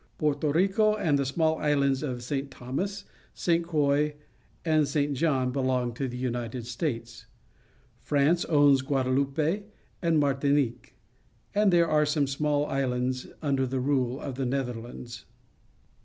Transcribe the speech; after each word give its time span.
Porto 0.17 0.51
Rico 0.51 0.95
and 0.95 1.19
the 1.19 1.27
small 1.27 1.59
islands 1.59 2.01
of 2.01 2.23
St. 2.23 2.49
Thomas, 2.49 3.05
St. 3.35 3.63
Croix, 3.63 4.15
and 4.65 4.87
St. 4.87 5.13
John 5.13 5.51
belong 5.51 5.93
to 5.93 6.07
the 6.07 6.23
LTnited 6.23 6.65
States. 6.65 7.27
France 8.01 8.43
owns 8.45 8.81
Guadeloupe 8.81 9.65
and 10.01 10.19
Mar 10.19 10.33
tinique, 10.33 10.95
and 11.53 11.71
there 11.71 11.87
are 11.87 12.07
some 12.07 12.25
small 12.25 12.65
islands 12.65 13.27
under 13.43 13.67
the 13.67 13.79
rule 13.79 14.19
of 14.19 14.37
the 14.37 14.45
Netherlands. 14.47 15.25